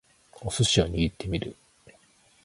[0.43, 1.55] お寿司を握ってみる